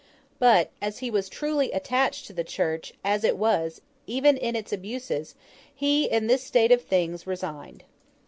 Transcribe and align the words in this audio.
But, 0.39 0.71
as 0.81 0.97
he 0.97 1.11
was 1.11 1.29
truly 1.29 1.71
attached 1.71 2.25
to 2.25 2.33
the 2.33 2.43
Church 2.43 2.91
as 3.03 3.23
it 3.23 3.37
was 3.37 3.81
even 4.07 4.35
in 4.35 4.55
its 4.55 4.73
abuses, 4.73 5.35
he, 5.75 6.05
in 6.05 6.25
this 6.25 6.41
state 6.41 6.71
of 6.71 6.81
things, 6.81 7.27
resigned. 7.27 7.83